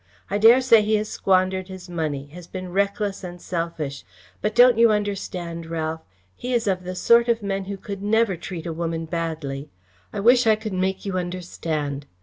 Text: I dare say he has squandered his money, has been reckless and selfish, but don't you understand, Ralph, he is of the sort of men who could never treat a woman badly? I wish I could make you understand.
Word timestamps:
I 0.31 0.39
dare 0.39 0.61
say 0.61 0.81
he 0.81 0.95
has 0.95 1.09
squandered 1.09 1.67
his 1.67 1.87
money, 1.87 2.25
has 2.33 2.47
been 2.47 2.71
reckless 2.71 3.23
and 3.23 3.39
selfish, 3.39 4.03
but 4.41 4.55
don't 4.55 4.79
you 4.79 4.89
understand, 4.91 5.67
Ralph, 5.67 6.01
he 6.35 6.55
is 6.55 6.65
of 6.65 6.83
the 6.83 6.95
sort 6.95 7.27
of 7.27 7.43
men 7.43 7.65
who 7.65 7.77
could 7.77 8.01
never 8.01 8.35
treat 8.35 8.65
a 8.65 8.73
woman 8.73 9.05
badly? 9.05 9.69
I 10.11 10.19
wish 10.19 10.47
I 10.47 10.55
could 10.55 10.73
make 10.73 11.05
you 11.05 11.19
understand. 11.19 12.07